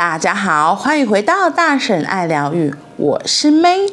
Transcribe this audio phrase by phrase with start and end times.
[0.00, 3.92] 大家好，欢迎回到大婶爱疗愈，我是 May。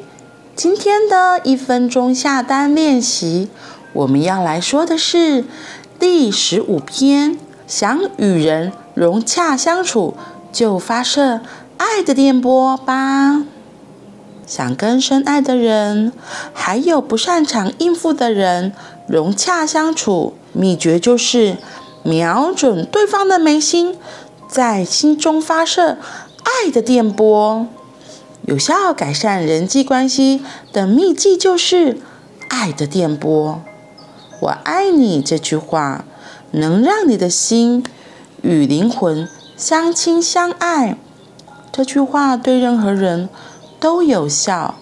[0.55, 3.50] 今天的一分钟下单练习，
[3.91, 5.43] 我们要来说的是
[6.00, 7.38] 第十五篇：
[7.68, 10.16] 想与人融洽相处，
[10.54, 11.41] 就发射
[11.75, 13.44] 爱的电波吧。
[14.46, 16.14] 想跟深爱的人，
[16.54, 18.71] 还有不擅长应付的人
[19.10, 21.58] 融洽相处，秘诀就是
[22.02, 23.98] 瞄准对方的眉心，
[24.48, 25.98] 在心中发射
[26.44, 27.68] 爱的电波。
[28.46, 32.00] 有效改善人际关系的秘技就是
[32.48, 33.62] 爱的电波。
[34.40, 36.06] 我爱你这句话，
[36.52, 37.84] 能让你的心
[38.42, 40.98] 与灵魂相亲相爱。
[41.72, 43.30] 这句话对任何人。
[43.80, 44.73] 都有效。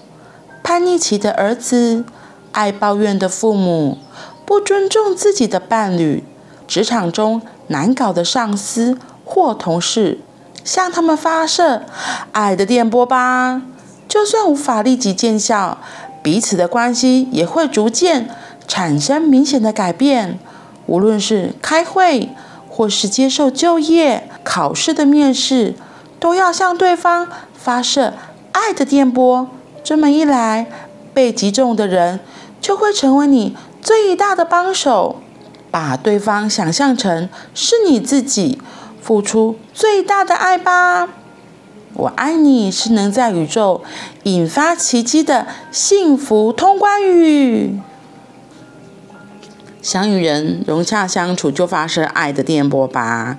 [0.64, 2.06] 叛逆期的儿子，
[2.54, 3.98] 爱抱怨的父母，
[4.46, 6.24] 不尊重自己的伴侣，
[6.66, 10.20] 职场中难搞的上司或同事，
[10.64, 11.82] 向他们发射
[12.32, 13.62] 爱的电波吧。
[14.08, 15.80] 就算无法立即见效，
[16.24, 18.30] 彼此的关系也会逐渐
[18.68, 20.40] 产生明显的改变。
[20.86, 22.30] 无论是开会，
[22.70, 25.74] 或是接受就业、考试的面试，
[26.20, 28.14] 都要向对方发射。
[28.52, 29.50] 爱的电波，
[29.84, 30.68] 这么一来，
[31.14, 32.20] 被击中的人
[32.62, 35.18] 就会成为你最大的帮手。
[35.72, 38.62] 把对方想象成是你自己，
[39.06, 41.08] 付出最大的爱吧。
[41.94, 43.84] 我爱你是能在宇宙
[44.24, 47.80] 引发奇迹的幸福通关语。
[49.80, 53.38] 想与人融洽相处，就发射爱的电波吧。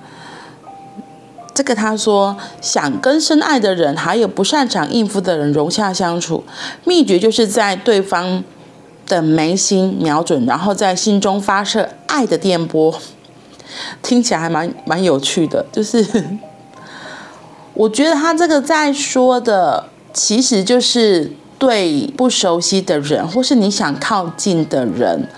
[1.53, 6.45] 这个他说，想跟深爱的人，还有不擅长应付的人融洽相处，
[6.85, 8.41] 秘诀就是在对方
[9.05, 12.97] 的眉心瞄准，然后在心中发射爱的电波。
[14.01, 16.05] 听起来还蛮蛮有趣的， 就是
[17.73, 25.29] 我觉得他这个在说的，其实就是对不熟悉的人，或是你想靠近的人，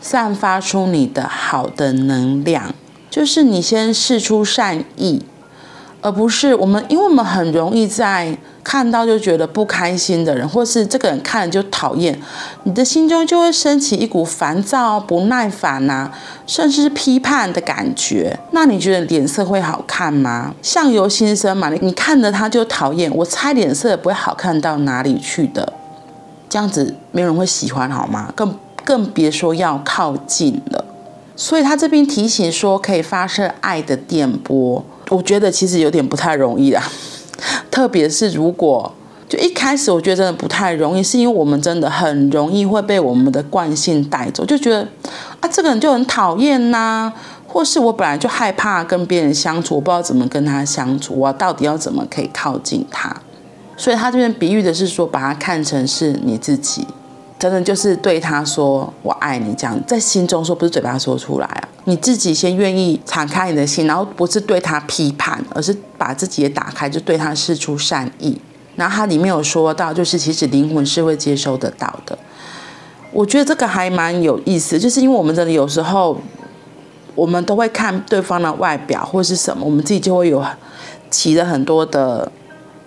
[0.00, 2.74] 散发出你的好的能量，
[3.10, 5.22] 就是你先试出善意。
[6.02, 12.20] 而不是我们，因为我们很容易在看到就觉得不开心的人，或是这个人看了就讨厌，
[12.64, 16.10] 你的心中就会升起一股烦躁、不耐烦呐、
[16.44, 18.36] 甚至是批判的感觉。
[18.50, 20.52] 那你觉得脸色会好看吗？
[20.60, 25.72] 相由心生嘛，你你看着他就讨厌，我猜脸色也不会好看到哪里去的。
[26.48, 28.32] 这样子没有人会喜欢好吗？
[28.34, 30.84] 更更别说要靠近了。
[31.36, 34.84] 所以他这边提醒说，可以发射爱的电波。
[35.12, 36.82] 我觉得其实有点不太容易啦，
[37.70, 38.90] 特别是如果
[39.28, 44.88] 就一开始，我觉得真的不太容易，是因为我们真的很容易会被我们的惯性带走，就觉得
[45.40, 47.12] 啊，这个人就很讨厌呐，
[47.46, 53.14] 或是我本来就害怕跟别人相处，我不知道怎么跟他相处，我到底要怎么可以靠近他？
[53.76, 56.86] 所以他这边比喻的是说，把他看成是你自己。
[57.38, 61.68] 真的就是对他说“我爱你”这样，在心中说，不是嘴巴说出来啊。
[61.84, 68.40] 你自己先愿意敞开你的心，然后不是对他批判，而是把自己也打开，就对他示出善意。
[68.76, 72.16] 然后他里面有说到，就是其实灵魂是会接收得到的。
[73.10, 76.18] 我觉得这个还蛮有意思，就是因为我们真的有时候，
[77.14, 80.42] 我们都会看对方的外表或是什么，我们自己就会有
[81.10, 82.30] 起了很多的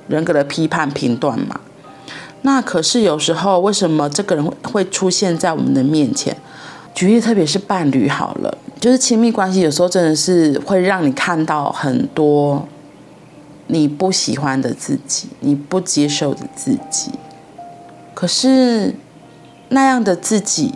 [0.07, 1.59] 人格的批判评断嘛。
[2.41, 6.35] 那可是有时候，为什么这个人会出现在我们的面前？
[6.95, 12.65] 举例，特别是伴侣好了，就是亲密关系，有时候真的是会让你看到很多
[13.67, 17.11] 你不喜欢的自己，你不接受的自己。
[18.13, 18.95] 可是
[19.69, 20.73] 那样的自己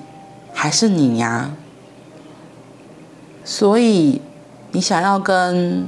[0.53, 1.51] 还是你呀。
[3.45, 4.21] 所以
[4.73, 5.87] 你想要跟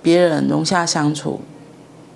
[0.00, 1.40] 别人融洽相处，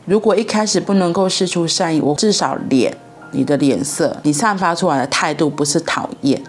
[0.04, 2.96] 如果一开始不能够释出善意，我至少脸。
[3.32, 6.40] 你的脸色，你散发出来的态度不是讨厌，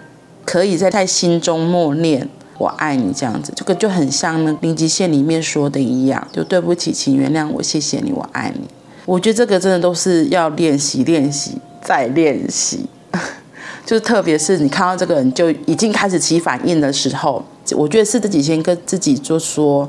[0.48, 2.26] 可以在在心中默念
[2.56, 8.66] “我爱你”这样子，这个就很像那零极限里面说的一样，就对不起，请原谅我，谢谢你，我爱你。
[9.04, 12.86] 我觉得这个真的都是要练习、练习再练习，
[13.84, 17.44] 就是特别是你看到这个人就已经开始起反应的时候，
[17.76, 19.86] 我觉得是自己先跟自己就说，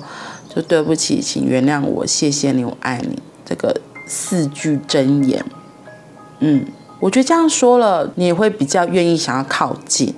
[0.53, 5.41] 就对不起，请原谅我，谢谢你，我爱你，这个四句真言，
[6.39, 6.65] 嗯。
[7.01, 10.13] 我觉得这样说了，你也会比较愿意想要靠近，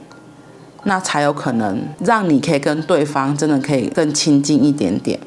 [0.83, 5.19] 那才有可能让你可以跟对方真的可以更亲近一点点。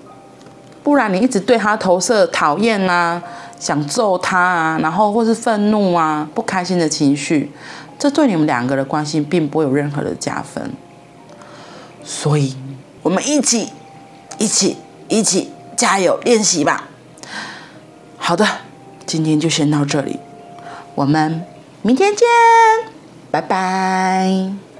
[0.82, 3.22] 不然你一直对他投射讨厌啊，
[3.58, 7.50] 想揍他啊，然后或是愤怒啊、不开心的情绪，
[7.98, 10.72] 这对你们两个的关系并不会有任何的加分。
[12.04, 12.54] 所以，
[13.02, 13.70] 我们一起、
[14.36, 14.76] 一起、
[15.08, 16.88] 一起加油练习吧。
[18.18, 18.46] 好的，
[19.06, 20.18] 今天就先到这里，
[20.94, 21.42] 我们
[21.80, 22.26] 明天见，
[23.30, 24.73] 拜拜。